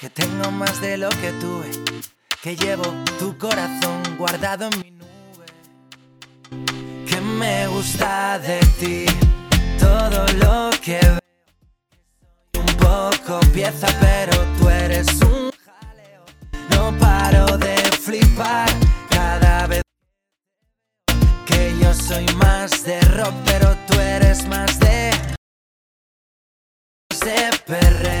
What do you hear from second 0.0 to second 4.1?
que tengo más de lo que tuve, que llevo tu corazón